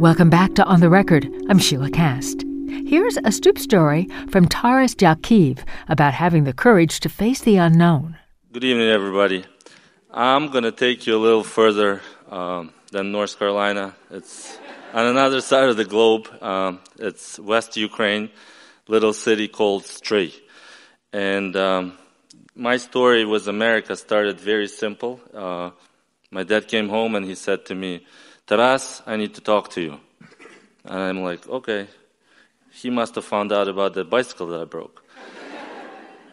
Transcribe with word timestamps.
Welcome 0.00 0.28
back 0.28 0.54
to 0.56 0.64
On 0.64 0.80
the 0.80 0.90
Record. 0.90 1.30
I'm 1.48 1.58
Sheila 1.58 1.88
Kast. 1.88 2.44
Here's 2.68 3.16
a 3.18 3.30
stoop 3.30 3.58
story 3.58 4.08
from 4.28 4.48
Taras 4.48 4.92
Jakiv 4.96 5.60
about 5.88 6.14
having 6.14 6.42
the 6.42 6.52
courage 6.52 6.98
to 7.00 7.08
face 7.08 7.42
the 7.42 7.56
unknown. 7.58 8.18
Good 8.52 8.64
evening, 8.64 8.88
everybody. 8.88 9.44
I'm 10.10 10.50
going 10.50 10.64
to 10.64 10.72
take 10.72 11.06
you 11.06 11.16
a 11.16 11.22
little 11.22 11.44
further 11.44 12.02
um, 12.28 12.72
than 12.90 13.12
North 13.12 13.38
Carolina. 13.38 13.94
It's 14.10 14.58
on 14.92 15.06
another 15.06 15.40
side 15.40 15.68
of 15.68 15.76
the 15.76 15.84
globe. 15.84 16.28
Um, 16.42 16.80
it's 16.98 17.38
West 17.38 17.76
Ukraine, 17.76 18.30
little 18.88 19.12
city 19.12 19.46
called 19.46 19.86
Stray. 19.86 20.34
And 21.12 21.54
um, 21.54 21.96
my 22.56 22.78
story 22.78 23.24
with 23.24 23.46
America 23.46 23.94
started 23.94 24.40
very 24.40 24.66
simple. 24.66 25.20
Uh, 25.32 25.70
my 26.32 26.42
dad 26.42 26.66
came 26.66 26.88
home 26.88 27.14
and 27.14 27.24
he 27.24 27.36
said 27.36 27.64
to 27.66 27.76
me, 27.76 28.04
Taras, 28.46 29.02
I 29.06 29.16
need 29.16 29.34
to 29.34 29.40
talk 29.40 29.70
to 29.70 29.80
you. 29.80 30.00
And 30.84 30.98
I'm 30.98 31.22
like, 31.22 31.48
okay. 31.48 31.86
He 32.72 32.90
must 32.90 33.14
have 33.14 33.24
found 33.24 33.52
out 33.52 33.68
about 33.68 33.94
the 33.94 34.04
bicycle 34.04 34.48
that 34.48 34.60
I 34.60 34.64
broke. 34.64 35.02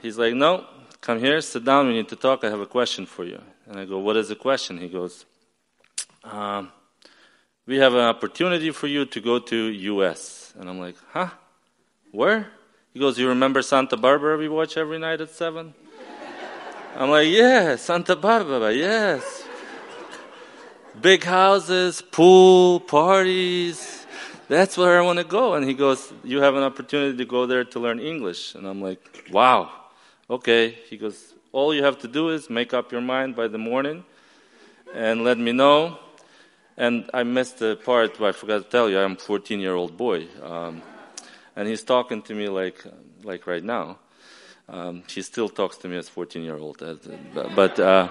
He's 0.02 0.18
like, 0.18 0.34
no, 0.34 0.66
come 1.00 1.20
here, 1.20 1.40
sit 1.42 1.64
down, 1.64 1.88
we 1.88 1.94
need 1.94 2.10
to 2.10 2.16
talk, 2.16 2.44
I 2.44 2.50
have 2.50 2.60
a 2.60 2.66
question 2.66 3.06
for 3.06 3.24
you. 3.24 3.40
And 3.68 3.80
I 3.80 3.86
go, 3.86 4.00
what 4.00 4.18
is 4.18 4.30
the 4.30 4.36
question? 4.36 4.78
He 4.78 4.90
goes, 4.90 5.26
um, 6.24 6.72
we 7.66 7.78
have 7.78 7.94
an 7.94 8.02
opportunity 8.02 8.72
for 8.72 8.88
you 8.88 9.06
to 9.06 9.22
go 9.22 9.40
to 9.40 9.56
U.S. 9.56 10.54
And 10.60 10.70
I'm 10.70 10.80
like, 10.80 10.96
huh? 11.12 11.30
Where? 12.12 12.48
He 12.94 13.00
goes, 13.00 13.18
you 13.18 13.30
remember 13.30 13.62
Santa 13.62 13.96
Barbara 13.96 14.38
we 14.38 14.50
watch 14.50 14.76
every 14.76 15.00
night 15.00 15.22
at 15.22 15.30
7? 15.30 15.74
I'm 16.98 17.10
like, 17.10 17.30
yeah, 17.30 17.78
Santa 17.78 18.16
Barbara, 18.16 18.74
yes. 18.74 19.41
Big 21.00 21.24
houses, 21.24 22.02
pool, 22.02 22.82
parties. 22.82 24.06
That's 24.50 24.78
where 24.78 25.00
I 25.00 25.02
want 25.02 25.20
to 25.20 25.24
go. 25.24 25.54
And 25.54 25.66
he 25.66 25.74
goes, 25.74 26.12
you 26.22 26.42
have 26.42 26.56
an 26.56 26.64
opportunity 26.64 27.18
to 27.18 27.26
go 27.26 27.46
there 27.46 27.64
to 27.64 27.80
learn 27.80 28.00
English. 28.00 28.56
And 28.56 28.68
I'm 28.68 28.82
like, 28.82 29.00
wow, 29.32 29.72
okay. 30.30 30.72
He 30.90 30.98
goes, 30.98 31.34
all 31.54 31.74
you 31.74 31.84
have 31.84 32.00
to 32.00 32.10
do 32.10 32.30
is 32.30 32.50
make 32.50 32.74
up 32.74 32.92
your 32.92 33.00
mind 33.00 33.38
by 33.38 33.48
the 33.48 33.58
morning 33.58 34.04
and 34.94 35.24
let 35.24 35.38
me 35.38 35.54
know. 35.54 35.98
And 36.76 37.10
I 37.14 37.24
missed 37.24 37.60
the 37.60 37.78
part 37.78 38.20
where 38.20 38.30
I 38.30 38.34
forgot 38.34 38.66
to 38.66 38.70
tell 38.70 38.90
you, 38.90 39.00
I'm 39.00 39.14
a 39.14 39.16
14 39.16 39.62
year 39.62 39.76
old 39.76 39.96
boy. 39.96 40.28
Um, 40.44 40.82
and 41.56 41.70
he's 41.70 41.84
talking 41.84 42.22
to 42.24 42.36
me 42.36 42.50
like, 42.50 42.84
like 43.24 43.48
right 43.48 43.64
now. 43.64 43.98
Um, 44.68 45.04
he 45.08 45.22
still 45.22 45.48
talks 45.48 45.78
to 45.78 45.88
me 45.88 45.98
as 45.98 46.10
14 46.10 46.44
year 46.44 46.58
old. 46.58 46.84
But 47.56 47.80
uh, 47.80 48.10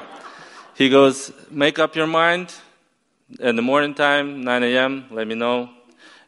he 0.74 0.88
goes, 0.88 1.30
make 1.50 1.78
up 1.78 1.94
your 1.94 2.06
mind 2.06 2.54
in 3.38 3.56
the 3.56 3.62
morning 3.62 3.94
time, 3.94 4.42
9 4.42 4.62
a.m., 4.64 5.04
let 5.10 5.26
me 5.26 5.34
know, 5.34 5.70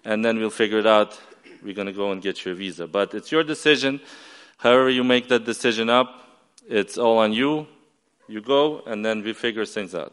and 0.04 0.24
then 0.24 0.38
we'll 0.38 0.50
figure 0.50 0.78
it 0.78 0.86
out. 0.86 1.20
We're 1.62 1.74
going 1.74 1.86
to 1.86 1.92
go 1.92 2.12
and 2.12 2.22
get 2.22 2.44
your 2.44 2.54
visa. 2.54 2.86
But 2.86 3.14
it's 3.14 3.32
your 3.32 3.42
decision. 3.42 4.00
However 4.58 4.90
you 4.90 5.02
make 5.02 5.28
that 5.28 5.44
decision 5.44 5.90
up, 5.90 6.28
it's 6.68 6.98
all 6.98 7.18
on 7.18 7.32
you. 7.32 7.66
You 8.28 8.40
go, 8.40 8.82
and 8.86 9.04
then 9.04 9.22
we 9.22 9.32
figure 9.32 9.66
things 9.66 9.94
out. 9.94 10.12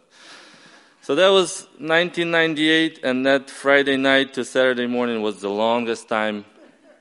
So 1.02 1.16
that 1.16 1.30
was 1.30 1.64
1998, 1.78 3.00
and 3.04 3.26
that 3.26 3.50
Friday 3.50 3.98
night 3.98 4.34
to 4.34 4.44
Saturday 4.44 4.88
morning 4.88 5.22
was 5.22 5.42
the 5.42 5.50
longest 5.50 6.08
time 6.08 6.46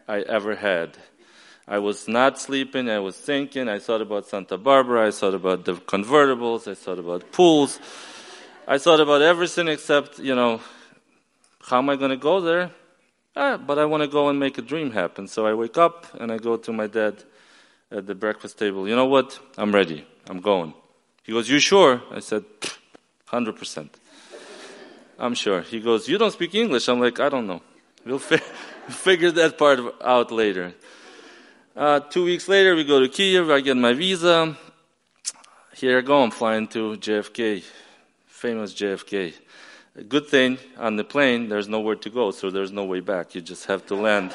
I 0.07 0.21
ever 0.21 0.55
had. 0.55 0.97
I 1.67 1.79
was 1.79 2.09
not 2.09 2.39
sleeping, 2.39 2.89
I 2.89 3.01
was 3.01 3.17
thinking, 3.17 3.69
I 3.69 3.79
thought 3.79 4.01
about 4.01 4.27
Santa 4.27 4.57
Barbara, 4.57 5.09
I 5.09 5.11
thought 5.11 5.35
about 5.35 5.67
the 5.67 5.75
convertibles, 5.75 6.67
I 6.67 6.75
thought 6.75 6.99
about 6.99 7.31
pools, 7.33 7.79
I 8.71 8.77
thought 8.77 9.01
about 9.01 9.23
everything 9.23 9.67
except, 9.67 10.19
you 10.19 10.35
know, 10.35 10.61
how 11.69 11.79
am 11.79 11.89
I 11.89 11.97
going 11.97 12.11
to 12.11 12.19
go 12.19 12.39
there? 12.39 12.71
Ah, 13.35 13.57
but 13.57 13.79
I 13.79 13.87
want 13.87 14.03
to 14.03 14.07
go 14.07 14.29
and 14.29 14.39
make 14.39 14.59
a 14.59 14.63
dream 14.63 14.91
happen. 14.91 15.27
So 15.27 15.47
I 15.47 15.55
wake 15.55 15.79
up 15.79 16.07
and 16.21 16.31
I 16.31 16.37
go 16.37 16.59
to 16.59 16.71
my 16.71 16.87
dad 16.87 17.25
at 17.91 18.07
the 18.07 18.15
breakfast 18.15 18.59
table. 18.59 18.87
You 18.87 18.95
know 18.95 19.07
what? 19.07 19.41
I'm 19.57 19.73
ready. 19.75 20.07
I'm 20.29 20.41
going. 20.43 20.75
He 21.23 21.33
goes, 21.33 21.49
You 21.49 21.61
sure? 21.61 22.03
I 22.11 22.21
said, 22.21 22.45
100%. 23.33 23.89
I'm 25.19 25.35
sure. 25.35 25.63
He 25.63 25.81
goes, 25.81 26.07
You 26.07 26.19
don't 26.19 26.33
speak 26.33 26.55
English. 26.55 26.89
I'm 26.89 27.01
like, 27.01 27.19
I 27.21 27.31
don't 27.31 27.47
know. 27.47 27.63
We'll 28.05 28.19
fi- 28.19 28.37
figure 28.91 29.31
that 29.31 29.57
part 29.57 29.81
out 30.05 30.31
later. 30.31 30.75
Uh, 31.75 32.01
two 32.01 32.25
weeks 32.25 32.47
later, 32.49 32.75
we 32.75 32.85
go 32.85 33.01
to 33.01 33.09
Kiev. 33.09 33.49
I 33.49 33.61
get 33.61 33.79
my 33.79 33.95
visa. 33.95 34.59
Here 35.75 35.97
I 35.97 36.01
go. 36.03 36.23
I'm 36.23 36.31
flying 36.31 36.67
to 36.69 36.99
JFK, 36.99 37.65
famous 38.39 38.73
JFK. 38.73 39.35
Good 40.09 40.29
thing 40.29 40.59
on 40.77 40.95
the 40.95 41.03
plane, 41.03 41.49
there's 41.49 41.67
nowhere 41.67 41.97
to 41.97 42.09
go, 42.09 42.31
so 42.31 42.51
there's 42.51 42.71
no 42.71 42.85
way 42.85 43.01
back. 43.01 43.35
You 43.35 43.41
just 43.41 43.67
have 43.67 43.85
to 43.87 43.97
land. 43.97 44.33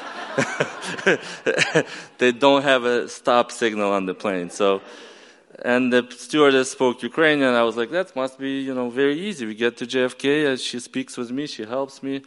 they 2.18 2.32
don't 2.32 2.62
have 2.62 2.84
a 2.84 3.08
stop 3.08 3.50
signal 3.50 3.92
on 3.92 4.04
the 4.04 4.14
plane, 4.14 4.50
so. 4.50 4.82
And 5.64 5.90
the 5.90 6.06
stewardess 6.10 6.72
spoke 6.72 7.02
Ukrainian. 7.02 7.54
I 7.54 7.62
was 7.62 7.78
like, 7.78 7.90
that 7.92 8.14
must 8.14 8.38
be, 8.38 8.60
you 8.60 8.74
know, 8.74 8.90
very 8.90 9.18
easy. 9.18 9.46
We 9.46 9.54
get 9.54 9.78
to 9.78 9.86
JFK, 9.86 10.48
and 10.50 10.60
she 10.60 10.80
speaks 10.80 11.16
with 11.16 11.30
me, 11.30 11.46
she 11.46 11.64
helps 11.64 12.02
me. 12.02 12.20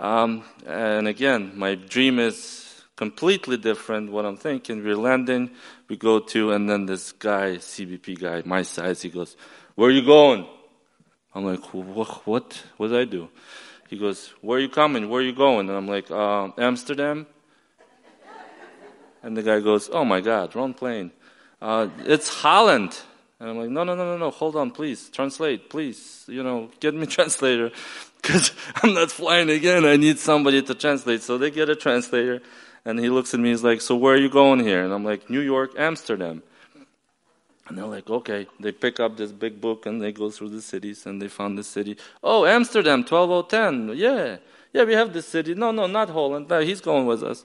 Um, 0.00 0.42
and 0.66 1.06
again, 1.06 1.52
my 1.54 1.76
dream 1.76 2.18
is 2.18 2.82
completely 2.96 3.56
different 3.56 4.10
what 4.10 4.24
I'm 4.24 4.36
thinking. 4.36 4.82
We're 4.82 4.96
landing, 4.96 5.50
we 5.88 5.96
go 5.96 6.18
to, 6.18 6.50
and 6.52 6.68
then 6.68 6.86
this 6.86 7.12
guy, 7.12 7.58
CBP 7.58 8.18
guy, 8.18 8.42
my 8.44 8.62
size, 8.62 9.02
he 9.02 9.10
goes, 9.10 9.36
Where 9.76 9.90
are 9.90 9.92
you 9.92 10.04
going? 10.04 10.48
I'm 11.34 11.44
like, 11.44 11.62
What? 11.72 12.62
What, 12.76 12.88
did 12.88 12.96
I 12.96 13.04
do? 13.04 13.28
He 13.88 13.98
goes, 13.98 14.32
Where 14.40 14.58
are 14.58 14.60
you 14.60 14.68
coming? 14.68 15.08
Where 15.08 15.20
are 15.20 15.24
you 15.24 15.32
going? 15.32 15.68
And 15.68 15.76
I'm 15.76 15.88
like, 15.88 16.10
uh, 16.10 16.48
Amsterdam. 16.58 17.26
And 19.22 19.36
the 19.36 19.42
guy 19.42 19.60
goes, 19.60 19.90
Oh 19.92 20.04
my 20.04 20.20
God, 20.20 20.54
wrong 20.56 20.74
plane. 20.74 21.12
Uh, 21.60 21.88
it's 22.06 22.28
Holland. 22.28 22.96
And 23.40 23.48
I'm 23.48 23.58
like, 23.58 23.70
no, 23.70 23.84
no, 23.84 23.94
no, 23.94 24.04
no, 24.04 24.18
no, 24.18 24.30
hold 24.30 24.54
on, 24.54 24.70
please, 24.70 25.08
translate, 25.08 25.70
please, 25.70 26.26
you 26.28 26.42
know, 26.42 26.68
get 26.78 26.94
me 26.94 27.06
translator, 27.16 27.70
because 28.20 28.52
I'm 28.76 28.92
not 28.92 29.10
flying 29.10 29.48
again. 29.48 29.86
I 29.86 29.96
need 29.96 30.18
somebody 30.18 30.60
to 30.60 30.74
translate. 30.74 31.22
So 31.22 31.38
they 31.38 31.50
get 31.50 31.70
a 31.70 31.74
translator, 31.74 32.42
and 32.84 32.98
he 32.98 33.08
looks 33.08 33.32
at 33.32 33.40
me, 33.40 33.48
he's 33.48 33.64
like, 33.64 33.80
So 33.80 33.96
where 33.96 34.14
are 34.14 34.18
you 34.18 34.28
going 34.28 34.60
here? 34.60 34.84
And 34.84 34.92
I'm 34.92 35.04
like, 35.04 35.30
New 35.30 35.40
York, 35.40 35.72
Amsterdam. 35.78 36.42
And 37.70 37.78
they're 37.78 37.86
like, 37.86 38.10
Okay. 38.10 38.48
They 38.58 38.72
pick 38.72 38.98
up 38.98 39.16
this 39.16 39.30
big 39.30 39.60
book 39.60 39.86
and 39.86 40.02
they 40.02 40.10
go 40.10 40.28
through 40.28 40.48
the 40.48 40.60
cities 40.60 41.06
and 41.06 41.22
they 41.22 41.28
found 41.28 41.56
the 41.56 41.62
city. 41.62 41.96
Oh, 42.20 42.44
Amsterdam, 42.44 43.04
12010. 43.04 43.96
Yeah. 43.96 44.38
Yeah, 44.72 44.84
we 44.84 44.94
have 44.94 45.12
this 45.12 45.26
city. 45.26 45.54
No, 45.54 45.70
no, 45.70 45.86
not 45.86 46.10
Holland. 46.10 46.48
No, 46.48 46.60
he's 46.60 46.80
going 46.80 47.06
with 47.06 47.22
us. 47.22 47.44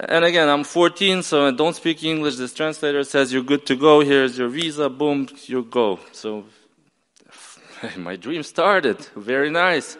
And 0.00 0.24
again, 0.24 0.48
I'm 0.48 0.64
14, 0.64 1.22
so 1.22 1.46
I 1.46 1.50
don't 1.50 1.76
speak 1.76 2.02
English. 2.04 2.36
This 2.36 2.54
translator 2.54 3.04
says, 3.04 3.34
You're 3.34 3.42
good 3.42 3.66
to 3.66 3.76
go. 3.76 4.00
Here's 4.00 4.38
your 4.38 4.48
visa. 4.48 4.88
Boom, 4.88 5.28
you 5.44 5.62
go. 5.62 6.00
So 6.12 6.44
my 7.98 8.16
dream 8.16 8.42
started. 8.42 8.98
Very 9.14 9.50
nice. 9.50 9.98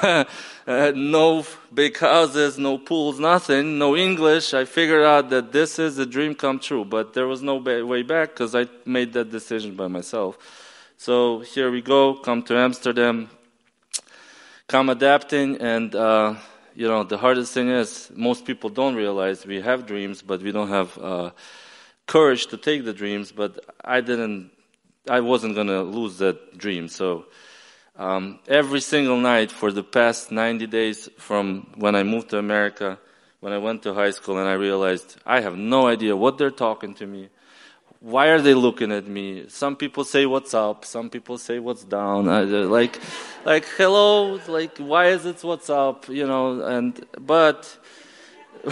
no 0.66 1.44
big 1.72 1.98
houses, 1.98 2.58
no 2.58 2.78
pools, 2.78 3.18
nothing, 3.18 3.78
no 3.78 3.96
English. 3.96 4.54
I 4.54 4.64
figured 4.64 5.04
out 5.04 5.30
that 5.30 5.52
this 5.52 5.78
is 5.78 5.98
a 5.98 6.06
dream 6.06 6.34
come 6.34 6.58
true, 6.58 6.84
but 6.84 7.12
there 7.14 7.26
was 7.26 7.42
no 7.42 7.56
way 7.56 8.02
back 8.02 8.30
because 8.30 8.54
I 8.54 8.66
made 8.84 9.12
that 9.14 9.30
decision 9.30 9.74
by 9.74 9.88
myself. 9.88 10.38
So 10.96 11.40
here 11.40 11.70
we 11.70 11.82
go, 11.82 12.14
come 12.14 12.42
to 12.44 12.56
Amsterdam, 12.56 13.28
come 14.68 14.88
adapting, 14.88 15.60
and 15.60 15.94
uh, 15.94 16.36
you 16.74 16.86
know 16.86 17.02
the 17.02 17.18
hardest 17.18 17.52
thing 17.52 17.68
is 17.68 18.10
most 18.14 18.44
people 18.44 18.70
don't 18.70 18.94
realize 18.94 19.44
we 19.44 19.60
have 19.60 19.86
dreams, 19.86 20.22
but 20.22 20.40
we 20.42 20.52
don't 20.52 20.68
have 20.68 20.96
uh, 20.98 21.30
courage 22.06 22.46
to 22.46 22.56
take 22.56 22.84
the 22.84 22.92
dreams. 22.92 23.32
But 23.32 23.58
I 23.84 24.00
didn't, 24.00 24.52
I 25.08 25.20
wasn't 25.20 25.56
gonna 25.56 25.82
lose 25.82 26.18
that 26.18 26.56
dream, 26.56 26.88
so. 26.88 27.26
Um, 27.96 28.38
every 28.48 28.80
single 28.80 29.18
night 29.18 29.52
for 29.52 29.70
the 29.70 29.82
past 29.82 30.32
90 30.32 30.66
days 30.66 31.10
from 31.18 31.70
when 31.76 31.94
I 31.94 32.02
moved 32.02 32.30
to 32.30 32.38
America, 32.38 32.98
when 33.40 33.52
I 33.52 33.58
went 33.58 33.82
to 33.82 33.92
high 33.92 34.12
school, 34.12 34.38
and 34.38 34.48
I 34.48 34.54
realized 34.54 35.16
I 35.26 35.40
have 35.40 35.56
no 35.56 35.86
idea 35.88 36.16
what 36.16 36.38
they're 36.38 36.50
talking 36.50 36.94
to 36.94 37.06
me. 37.06 37.28
Why 38.00 38.28
are 38.28 38.40
they 38.40 38.54
looking 38.54 38.92
at 38.92 39.06
me? 39.06 39.44
Some 39.48 39.76
people 39.76 40.04
say 40.04 40.24
what's 40.24 40.54
up, 40.54 40.86
some 40.86 41.10
people 41.10 41.36
say 41.36 41.58
what's 41.58 41.84
down. 41.84 42.28
I, 42.28 42.40
like, 42.42 42.98
like 43.44 43.66
hello, 43.76 44.40
like 44.48 44.78
why 44.78 45.08
is 45.08 45.26
it 45.26 45.44
what's 45.44 45.68
up? 45.68 46.08
You 46.08 46.26
know, 46.26 46.62
and 46.62 47.04
but 47.20 47.76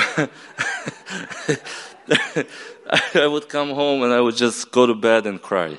I 3.15 3.27
would 3.27 3.49
come 3.49 3.71
home 3.71 4.03
and 4.03 4.13
I 4.13 4.21
would 4.21 4.37
just 4.37 4.73
go 4.73 4.87
to 4.87 4.95
bed 4.95 5.27
and 5.27 5.41
cry. 5.43 5.77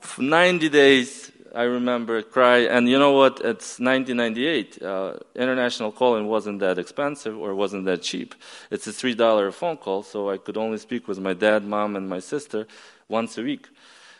For 0.00 0.22
90 0.22 0.68
days, 0.68 1.25
I 1.56 1.62
remember 1.62 2.20
cry. 2.22 2.58
And 2.58 2.86
you 2.86 2.98
know 2.98 3.12
what? 3.12 3.40
It's 3.40 3.80
1998. 3.80 4.82
Uh, 4.82 5.14
international 5.34 5.90
calling 5.90 6.26
wasn't 6.26 6.60
that 6.60 6.78
expensive 6.78 7.36
or 7.38 7.54
wasn't 7.54 7.86
that 7.86 8.02
cheap. 8.02 8.34
It's 8.70 8.86
a 8.86 8.90
$3 8.92 9.52
phone 9.54 9.78
call, 9.78 10.02
so 10.02 10.28
I 10.28 10.36
could 10.36 10.58
only 10.58 10.76
speak 10.76 11.08
with 11.08 11.18
my 11.18 11.32
dad, 11.32 11.64
mom, 11.64 11.96
and 11.96 12.08
my 12.08 12.20
sister 12.20 12.66
once 13.08 13.38
a 13.38 13.42
week. 13.42 13.68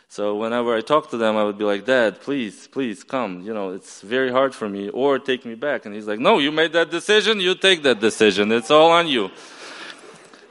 So 0.09 0.35
whenever 0.35 0.75
I 0.75 0.81
talk 0.81 1.09
to 1.11 1.17
them, 1.17 1.37
I 1.37 1.43
would 1.43 1.57
be 1.57 1.65
like, 1.65 1.85
Dad, 1.85 2.21
please, 2.21 2.67
please 2.67 3.03
come. 3.03 3.41
You 3.41 3.53
know, 3.53 3.71
it's 3.71 4.01
very 4.01 4.31
hard 4.31 4.55
for 4.55 4.67
me. 4.69 4.89
Or 4.89 5.19
take 5.19 5.45
me 5.45 5.53
back. 5.53 5.85
And 5.85 5.93
he's 5.93 6.07
like, 6.07 6.19
No, 6.19 6.39
you 6.39 6.51
made 6.51 6.73
that 6.73 6.89
decision. 6.89 7.39
You 7.39 7.55
take 7.55 7.83
that 7.83 7.99
decision. 7.99 8.51
It's 8.51 8.71
all 8.71 8.89
on 8.89 9.07
you. 9.07 9.29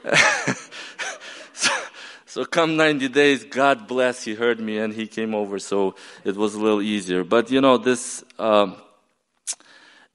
so, 2.37 2.45
come 2.45 2.77
90 2.77 3.07
days, 3.07 3.43
God 3.45 3.87
bless, 3.87 4.23
he 4.23 4.35
heard 4.35 4.59
me 4.59 4.77
and 4.77 4.93
he 4.93 5.07
came 5.07 5.33
over. 5.33 5.57
So 5.57 5.95
it 6.23 6.35
was 6.35 6.53
a 6.53 6.59
little 6.59 6.83
easier. 6.83 7.23
But 7.23 7.49
you 7.49 7.61
know, 7.61 7.79
this, 7.79 8.23
um, 8.37 8.75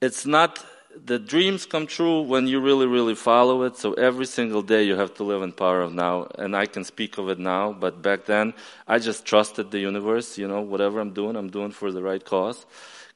it's 0.00 0.24
not 0.24 0.64
the 1.04 1.18
dreams 1.18 1.66
come 1.66 1.88
true 1.88 2.22
when 2.22 2.46
you 2.46 2.60
really, 2.60 2.86
really 2.86 3.16
follow 3.16 3.64
it. 3.64 3.76
So 3.76 3.94
every 3.94 4.26
single 4.26 4.62
day 4.62 4.84
you 4.84 4.94
have 4.94 5.12
to 5.14 5.24
live 5.24 5.42
in 5.42 5.50
power 5.50 5.80
of 5.80 5.94
now. 5.94 6.28
And 6.38 6.54
I 6.54 6.66
can 6.66 6.84
speak 6.84 7.18
of 7.18 7.28
it 7.28 7.40
now, 7.40 7.72
but 7.72 8.02
back 8.02 8.26
then 8.26 8.54
I 8.86 9.00
just 9.00 9.26
trusted 9.26 9.72
the 9.72 9.80
universe. 9.80 10.38
You 10.38 10.46
know, 10.46 10.60
whatever 10.60 11.00
I'm 11.00 11.12
doing, 11.12 11.34
I'm 11.34 11.50
doing 11.50 11.72
for 11.72 11.90
the 11.90 12.04
right 12.04 12.24
cause. 12.24 12.64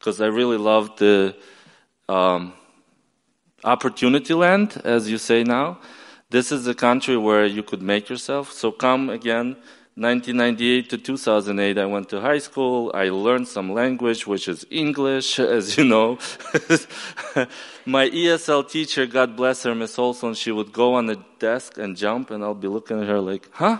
Because 0.00 0.20
I 0.20 0.26
really 0.26 0.58
loved 0.58 0.98
the 0.98 1.36
um, 2.08 2.54
opportunity 3.62 4.34
land, 4.34 4.82
as 4.84 5.08
you 5.08 5.18
say 5.18 5.44
now. 5.44 5.78
This 6.30 6.50
is 6.50 6.66
a 6.66 6.74
country 6.74 7.16
where 7.16 7.46
you 7.46 7.62
could 7.62 7.82
make 7.82 8.08
yourself. 8.08 8.52
So 8.52 8.72
come 8.72 9.10
again 9.10 9.56
1998 9.98 10.90
to 10.90 10.98
2008, 10.98 11.78
I 11.78 11.86
went 11.86 12.10
to 12.10 12.20
high 12.20 12.36
school. 12.36 12.90
I 12.92 13.08
learned 13.08 13.48
some 13.48 13.72
language, 13.72 14.26
which 14.26 14.46
is 14.46 14.66
English, 14.70 15.38
as 15.56 15.78
you 15.78 15.84
know. 15.84 16.18
My 17.86 18.10
ESL 18.10 18.68
teacher, 18.68 19.06
God 19.06 19.36
bless 19.36 19.62
her, 19.62 19.74
Miss 19.74 19.98
Olson, 19.98 20.34
she 20.34 20.52
would 20.52 20.70
go 20.70 20.96
on 20.96 21.06
the 21.06 21.24
desk 21.38 21.78
and 21.78 21.96
jump, 21.96 22.30
and 22.30 22.44
I'll 22.44 22.54
be 22.54 22.68
looking 22.68 23.00
at 23.00 23.08
her 23.08 23.20
like, 23.20 23.48
huh? 23.52 23.78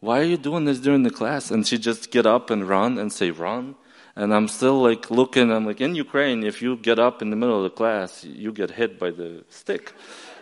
Why 0.00 0.18
are 0.18 0.24
you 0.24 0.38
doing 0.38 0.64
this 0.64 0.80
during 0.80 1.04
the 1.04 1.10
class? 1.10 1.52
And 1.52 1.64
she'd 1.64 1.82
just 1.82 2.10
get 2.10 2.26
up 2.26 2.50
and 2.50 2.68
run 2.68 2.98
and 2.98 3.12
say, 3.12 3.30
run. 3.30 3.76
And 4.16 4.34
I'm 4.34 4.48
still 4.48 4.82
like 4.82 5.08
looking, 5.08 5.52
I'm 5.52 5.66
like, 5.66 5.80
in 5.80 5.94
Ukraine, 5.94 6.42
if 6.42 6.60
you 6.62 6.76
get 6.76 6.98
up 6.98 7.22
in 7.22 7.30
the 7.30 7.36
middle 7.36 7.58
of 7.58 7.62
the 7.62 7.76
class, 7.76 8.24
you 8.24 8.50
get 8.50 8.72
hit 8.72 8.98
by 8.98 9.12
the 9.12 9.44
stick 9.50 9.94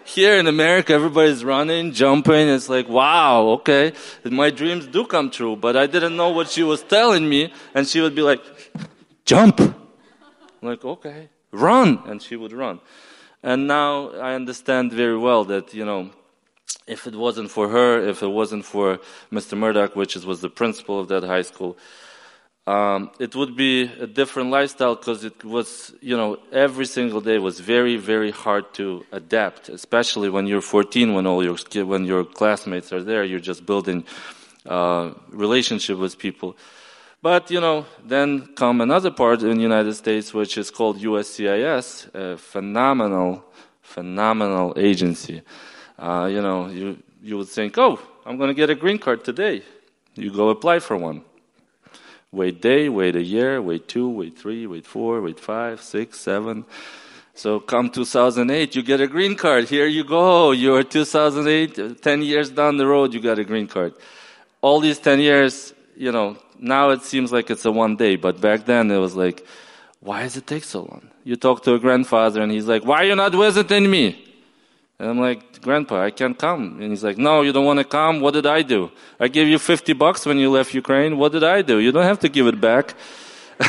here 0.07 0.37
in 0.37 0.47
America, 0.47 0.93
everybody's 0.93 1.45
running, 1.45 1.93
jumping. 1.93 2.49
It's 2.49 2.69
like, 2.69 2.89
wow, 2.89 3.43
okay. 3.59 3.93
My 4.25 4.51
dreams 4.51 4.87
do 4.87 5.05
come 5.05 5.31
true, 5.31 5.57
but 5.57 5.77
I 5.77 5.87
didn't 5.87 6.17
know 6.17 6.31
what 6.31 6.49
she 6.49 6.63
was 6.63 6.83
telling 6.83 7.29
me. 7.29 7.53
And 7.75 7.87
she 7.87 8.01
would 8.01 8.15
be 8.15 8.23
like, 8.23 8.41
jump. 9.25 9.61
I'm 9.61 9.75
like, 10.63 10.85
okay, 10.85 11.29
run. 11.51 12.03
And 12.07 12.23
she 12.23 12.37
would 12.37 12.53
run. 12.53 12.81
And 13.43 13.67
now 13.67 14.11
I 14.11 14.35
understand 14.35 14.93
very 14.93 15.19
well 15.19 15.45
that, 15.45 15.75
you 15.75 15.85
know, 15.85 16.11
if 16.87 17.07
it 17.07 17.15
wasn't 17.15 17.51
for 17.51 17.69
her, 17.69 18.01
if 18.01 18.23
it 18.23 18.29
wasn't 18.29 18.65
for 18.65 19.01
Mr. 19.33 19.59
Murdoch, 19.59 19.97
which 19.97 20.15
was 20.17 20.41
the 20.41 20.49
principal 20.49 20.99
of 21.01 21.09
that 21.09 21.25
high 21.25 21.43
school, 21.43 21.77
um, 22.67 23.11
it 23.21 23.37
would 23.37 23.55
be 23.57 23.83
a 24.01 24.09
different 24.09 24.51
lifestyle 24.51 24.97
because 24.97 25.23
it 25.23 25.45
was, 25.45 25.95
you 26.01 26.17
know, 26.17 26.39
every 26.51 26.87
single 26.87 27.21
day 27.21 27.39
was 27.39 27.61
very, 27.61 27.97
very 27.97 28.33
hard 28.33 28.75
to 28.75 29.07
adapt, 29.13 29.69
especially 29.69 30.29
when 30.29 30.49
you're 30.49 30.61
14, 30.61 31.15
when 31.15 31.27
all 31.29 31.45
your 31.45 31.57
when 31.87 32.05
your 32.05 32.25
classmates 32.25 32.93
are 32.93 33.05
there, 33.05 33.23
you're 33.23 33.39
just 33.39 33.65
building 33.65 34.05
uh, 34.67 35.13
relationship 35.29 35.97
with 35.99 36.19
people. 36.19 36.57
But 37.23 37.53
you 37.53 37.61
know, 37.61 37.87
then 38.05 38.49
come 38.57 38.81
another 38.81 39.13
part 39.13 39.43
in 39.43 39.57
the 39.57 39.63
United 39.63 39.95
States, 39.95 40.35
which 40.35 40.59
is 40.59 40.71
called 40.71 40.99
USCIS, 40.99 42.13
a 42.15 42.37
phenomenal, 42.37 43.45
phenomenal 43.81 44.75
agency. 44.77 45.43
Uh, 45.97 46.29
you 46.31 46.43
know, 46.43 46.67
you 46.67 46.99
you 47.23 47.39
would 47.39 47.49
think, 47.49 47.79
oh, 47.79 48.01
I'm 48.25 48.39
going 48.39 48.49
to 48.49 48.55
get 48.55 48.71
a 48.71 48.75
green 48.75 48.99
card 48.99 49.25
today. 49.25 49.63
You 50.17 50.33
go 50.33 50.49
apply 50.49 50.81
for 50.81 50.97
one 50.97 51.23
Wait 52.37 52.61
day, 52.61 52.91
wait 52.91 53.17
a 53.17 53.23
year, 53.23 53.63
wait 53.63 53.89
two, 53.89 54.07
wait 54.11 54.37
three, 54.37 54.67
wait 54.67 54.85
four, 54.85 55.23
wait 55.23 55.41
five, 55.41 55.81
six, 55.81 56.21
seven. 56.21 56.67
So 57.33 57.61
come 57.61 57.89
2008, 57.89 58.77
you 58.77 58.83
get 58.83 59.01
a 59.01 59.07
green 59.07 59.37
card. 59.37 59.71
Here 59.71 59.87
you 59.87 60.05
go. 60.05 60.51
You're 60.51 60.83
2008, 60.83 62.03
10 62.03 62.23
years 62.23 62.51
down 62.51 62.77
the 62.77 62.87
road, 62.87 63.15
you 63.15 63.21
got 63.21 63.39
a 63.39 63.45
green 63.45 63.67
card. 63.67 63.95
All 64.61 64.81
these 64.81 64.99
10 64.99 65.21
years, 65.21 65.73
you 65.97 66.13
know, 66.13 66.37
now 66.59 66.91
it 66.91 67.01
seems 67.05 67.33
like 67.33 67.51
it's 67.51 67.65
a 67.65 67.73
one 67.73 67.97
day, 67.97 68.17
but 68.17 68.39
back 68.39 68.67
then 68.67 68.91
it 68.91 68.99
was 68.99 69.17
like, 69.17 69.43
why 70.01 70.23
does 70.23 70.37
it 70.37 70.47
take 70.47 70.65
so 70.65 70.81
long? 70.81 71.09
You 71.25 71.37
talk 71.37 71.63
to 71.63 71.73
a 71.73 71.79
grandfather 71.79 72.43
and 72.43 72.53
he's 72.53 72.67
like, 72.67 72.85
why 72.85 72.97
are 72.99 73.05
you 73.05 73.17
not 73.17 73.33
visiting 73.33 73.91
me? 73.91 74.26
And 74.99 75.11
I'm 75.11 75.21
like, 75.21 75.61
Grandpa, 75.61 76.03
I 76.03 76.11
can't 76.11 76.39
come. 76.39 76.79
And 76.81 76.91
he's 76.91 77.05
like, 77.05 77.19
No, 77.19 77.43
you 77.43 77.53
don't 77.53 77.67
want 77.67 77.79
to 77.81 77.85
come? 77.85 78.21
What 78.21 78.33
did 78.35 78.47
I 78.47 78.63
do? 78.63 78.91
I 79.21 79.29
gave 79.29 79.47
you 79.47 79.59
50 79.59 79.93
bucks 79.93 80.25
when 80.25 80.39
you 80.39 80.51
left 80.51 80.73
Ukraine. 80.73 81.19
What 81.19 81.33
did 81.33 81.45
I 81.45 81.63
do? 81.63 81.79
You 81.79 81.93
don't 81.93 82.05
have 82.05 82.21
to 82.21 82.29
give 82.29 82.47
it 82.47 82.61
back. 82.61 82.95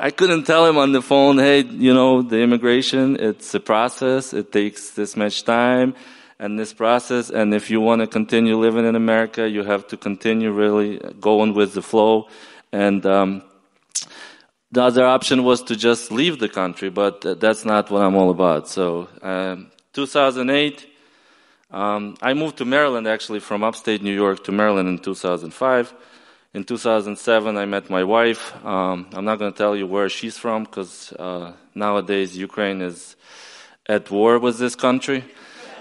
I 0.00 0.10
couldn't 0.10 0.44
tell 0.44 0.64
him 0.64 0.78
on 0.78 0.92
the 0.92 1.02
phone, 1.02 1.36
hey, 1.36 1.60
you 1.60 1.92
know, 1.92 2.22
the 2.22 2.40
immigration, 2.40 3.16
it's 3.20 3.54
a 3.54 3.60
process. 3.60 4.32
It 4.32 4.50
takes 4.50 4.90
this 4.92 5.14
much 5.14 5.44
time 5.44 5.94
and 6.38 6.58
this 6.58 6.72
process. 6.72 7.28
And 7.28 7.52
if 7.52 7.70
you 7.70 7.82
want 7.82 8.00
to 8.00 8.06
continue 8.06 8.56
living 8.56 8.86
in 8.86 8.96
America, 8.96 9.46
you 9.46 9.62
have 9.64 9.86
to 9.88 9.98
continue 9.98 10.50
really 10.50 10.98
going 11.20 11.52
with 11.52 11.74
the 11.74 11.82
flow. 11.82 12.28
And, 12.72 13.04
um, 13.04 13.42
the 14.72 14.82
other 14.82 15.04
option 15.04 15.42
was 15.42 15.62
to 15.64 15.76
just 15.76 16.12
leave 16.12 16.38
the 16.38 16.48
country, 16.48 16.90
but 16.90 17.40
that's 17.40 17.64
not 17.64 17.90
what 17.90 18.02
I'm 18.02 18.14
all 18.14 18.30
about. 18.30 18.68
So, 18.68 19.08
um, 19.22 19.70
2008, 19.92 20.86
um, 21.72 22.16
I 22.22 22.34
moved 22.34 22.58
to 22.58 22.64
Maryland 22.64 23.08
actually 23.08 23.40
from 23.40 23.64
upstate 23.64 24.02
New 24.02 24.14
York 24.14 24.44
to 24.44 24.52
Maryland 24.52 24.88
in 24.88 24.98
2005. 24.98 25.94
In 26.52 26.64
2007, 26.64 27.56
I 27.56 27.64
met 27.64 27.90
my 27.90 28.02
wife. 28.02 28.52
Um, 28.64 29.08
I'm 29.12 29.24
not 29.24 29.38
going 29.38 29.52
to 29.52 29.58
tell 29.58 29.76
you 29.76 29.86
where 29.86 30.08
she's 30.08 30.36
from 30.36 30.64
because 30.64 31.12
uh, 31.12 31.52
nowadays 31.74 32.36
Ukraine 32.36 32.80
is 32.80 33.16
at 33.88 34.10
war 34.10 34.38
with 34.38 34.58
this 34.58 34.74
country. 34.74 35.24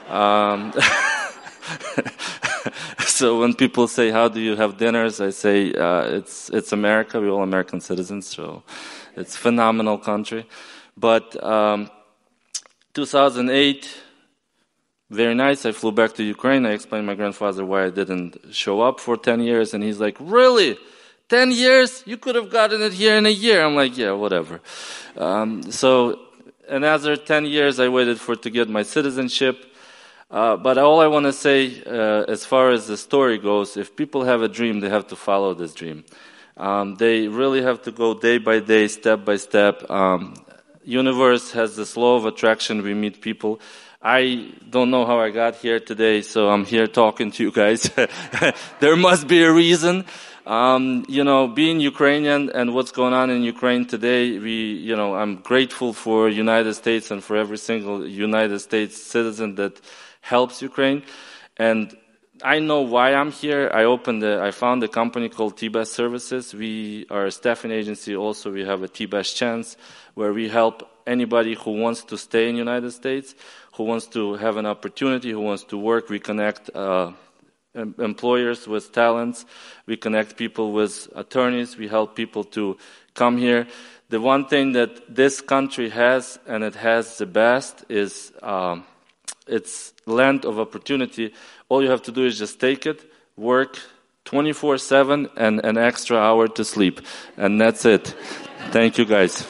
So 3.19 3.37
when 3.41 3.53
people 3.53 3.85
say, 3.89 4.11
"How 4.11 4.29
do 4.29 4.39
you 4.39 4.55
have 4.55 4.77
dinners?" 4.77 5.19
I 5.19 5.31
say, 5.31 5.73
uh, 5.73 6.17
"It's 6.17 6.49
it's 6.57 6.71
America. 6.71 7.19
We're 7.19 7.33
all 7.35 7.43
American 7.43 7.81
citizens, 7.81 8.27
so 8.35 8.63
it's 9.17 9.35
a 9.35 9.37
phenomenal 9.37 9.97
country." 9.97 10.45
But 10.95 11.25
um, 11.43 11.91
2008, 12.93 13.89
very 15.09 15.35
nice. 15.35 15.65
I 15.65 15.73
flew 15.73 15.91
back 15.91 16.13
to 16.13 16.23
Ukraine. 16.23 16.65
I 16.65 16.71
explained 16.71 17.07
my 17.07 17.15
grandfather 17.15 17.65
why 17.65 17.87
I 17.87 17.89
didn't 17.89 18.37
show 18.51 18.79
up 18.79 19.01
for 19.01 19.17
10 19.17 19.41
years, 19.41 19.73
and 19.73 19.83
he's 19.83 19.99
like, 19.99 20.15
"Really? 20.21 20.77
10 21.27 21.51
years? 21.51 22.03
You 22.05 22.15
could 22.15 22.35
have 22.35 22.49
gotten 22.49 22.81
it 22.81 22.93
here 22.93 23.17
in 23.17 23.25
a 23.25 23.35
year." 23.45 23.65
I'm 23.65 23.75
like, 23.75 23.97
"Yeah, 23.97 24.13
whatever." 24.13 24.61
Um, 25.17 25.49
so 25.81 25.89
another 26.69 27.17
10 27.17 27.43
years, 27.45 27.81
I 27.81 27.89
waited 27.89 28.17
for 28.21 28.37
to 28.37 28.49
get 28.49 28.69
my 28.69 28.83
citizenship. 28.83 29.68
Uh, 30.31 30.55
but 30.57 30.77
all 30.77 30.99
I 30.99 31.07
want 31.07 31.25
to 31.25 31.33
say, 31.33 31.81
uh, 31.85 32.23
as 32.27 32.45
far 32.45 32.69
as 32.69 32.85
the 32.85 32.97
story 32.97 33.39
goes, 33.39 33.77
if 33.77 33.95
people 33.95 34.25
have 34.25 34.43
a 34.43 34.47
dream, 34.47 34.79
they 34.79 34.89
have 34.89 35.07
to 35.07 35.15
follow 35.15 35.55
this 35.55 35.73
dream. 35.73 36.03
Um, 36.55 36.95
they 36.95 37.27
really 37.27 37.63
have 37.63 37.81
to 37.83 37.91
go 37.91 38.13
day 38.13 38.37
by 38.37 38.59
day, 38.59 38.87
step 38.89 39.25
by 39.25 39.37
step. 39.37 39.89
Um, 39.89 40.35
universe 40.83 41.51
has 41.53 41.75
this 41.75 41.97
law 41.97 42.15
of 42.15 42.25
attraction. 42.25 42.83
We 42.83 42.93
meet 42.93 43.21
people. 43.21 43.59
I 44.01 44.53
don't 44.69 44.91
know 44.91 45.05
how 45.05 45.19
I 45.19 45.31
got 45.31 45.55
here 45.55 45.79
today, 45.79 46.21
so 46.21 46.49
I'm 46.49 46.63
here 46.63 46.85
talking 46.85 47.31
to 47.31 47.43
you 47.43 47.51
guys. 47.51 47.89
there 48.79 48.95
must 48.95 49.27
be 49.27 49.43
a 49.43 49.51
reason. 49.51 50.05
Um, 50.45 51.05
you 51.07 51.23
know, 51.23 51.47
being 51.47 51.79
Ukrainian 51.79 52.49
and 52.51 52.73
what's 52.73 52.91
going 52.91 53.13
on 53.13 53.29
in 53.29 53.43
Ukraine 53.43 53.85
today, 53.85 54.37
we, 54.37 54.73
you 54.73 54.95
know, 54.95 55.15
I'm 55.15 55.37
grateful 55.37 55.93
for 55.93 56.29
United 56.29 56.73
States 56.75 57.11
and 57.11 57.23
for 57.23 57.35
every 57.35 57.57
single 57.57 58.07
United 58.07 58.59
States 58.59 59.01
citizen 59.01 59.55
that 59.55 59.79
helps 60.21 60.61
Ukraine. 60.61 61.03
And 61.57 61.95
I 62.41 62.59
know 62.59 62.81
why 62.81 63.13
I'm 63.13 63.31
here. 63.31 63.69
I 63.73 63.83
opened 63.83 64.23
a, 64.23 64.41
I 64.41 64.51
found 64.51 64.81
a 64.83 64.87
company 64.87 65.27
called 65.27 65.57
T-Best 65.57 65.91
Services. 65.91 66.53
We 66.53 67.05
are 67.09 67.25
a 67.25 67.31
staffing 67.31 67.71
agency. 67.71 68.15
Also, 68.15 68.51
we 68.51 68.63
have 68.63 68.81
a 68.81 68.87
T-Best 68.87 69.35
Chance 69.35 69.75
where 70.13 70.31
we 70.31 70.47
help 70.47 70.89
anybody 71.05 71.55
who 71.55 71.71
wants 71.71 72.03
to 72.03 72.17
stay 72.17 72.47
in 72.47 72.55
the 72.55 72.59
United 72.59 72.91
States, 72.91 73.35
who 73.73 73.83
wants 73.83 74.07
to 74.07 74.35
have 74.35 74.55
an 74.55 74.65
opportunity, 74.65 75.31
who 75.31 75.41
wants 75.41 75.63
to 75.65 75.77
work. 75.77 76.09
We 76.09 76.19
connect 76.19 76.69
uh, 76.73 77.11
employers 77.75 78.67
with 78.67 78.91
talents. 78.93 79.45
We 79.85 79.97
connect 79.97 80.37
people 80.37 80.71
with 80.71 81.09
attorneys. 81.15 81.77
We 81.77 81.87
help 81.87 82.15
people 82.15 82.43
to 82.55 82.77
come 83.15 83.37
here. 83.37 83.67
The 84.09 84.21
one 84.21 84.45
thing 84.47 84.71
that 84.73 85.13
this 85.13 85.41
country 85.41 85.89
has, 85.89 86.39
and 86.47 86.63
it 86.63 86.75
has 86.75 87.17
the 87.17 87.25
best, 87.25 87.85
is 87.89 88.31
um, 88.41 88.85
it's 89.49 89.93
land 90.05 90.45
of 90.45 90.59
opportunity. 90.59 91.33
All 91.67 91.83
you 91.83 91.89
have 91.89 92.03
to 92.03 92.11
do 92.11 92.25
is 92.25 92.37
just 92.37 92.59
take 92.59 92.85
it, 92.85 93.11
work 93.35 93.79
24 94.25 94.77
7, 94.77 95.29
and 95.35 95.59
an 95.65 95.77
extra 95.77 96.17
hour 96.17 96.47
to 96.47 96.63
sleep. 96.63 97.01
And 97.37 97.59
that's 97.59 97.85
it. 97.85 98.15
Thank 98.71 98.97
you, 98.97 99.05
guys. 99.05 99.45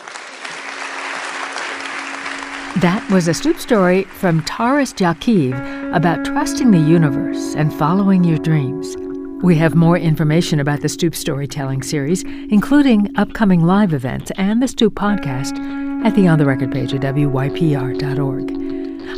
That 2.82 3.06
was 3.12 3.28
a 3.28 3.34
Stoop 3.34 3.58
story 3.58 4.04
from 4.04 4.44
Taras 4.44 4.94
Jakiv 4.94 5.54
about 5.94 6.24
trusting 6.24 6.72
the 6.72 6.80
universe 6.80 7.56
and 7.56 7.74
following 7.74 8.24
your 8.24 8.38
dreams. 8.38 8.96
We 9.44 9.56
have 9.56 9.74
more 9.74 9.98
information 9.98 10.60
about 10.60 10.82
the 10.82 10.90
Stoop 10.90 11.16
Storytelling 11.16 11.82
series, 11.82 12.24
including 12.24 13.10
upcoming 13.18 13.66
live 13.66 13.94
events 13.94 14.32
and 14.38 14.62
the 14.62 14.68
Stoop 14.68 14.96
podcast, 14.96 15.58
at 16.06 16.16
the 16.16 16.28
On 16.28 16.38
the 16.38 16.46
Record 16.46 16.72
page 16.72 16.94
at 16.94 17.02
WYPR.org. 17.02 18.59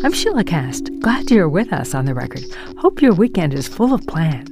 I'm 0.04 0.14
Sheila 0.14 0.44
Kast. 0.44 0.90
Glad 1.00 1.30
you're 1.30 1.48
with 1.48 1.72
us 1.72 1.94
on 1.94 2.06
the 2.06 2.16
record. 2.16 2.44
Hope 2.78 3.04
your 3.04 3.14
weekend 3.14 3.54
is 3.54 3.68
full 3.68 3.94
of 3.94 4.08
plans. 4.08 4.51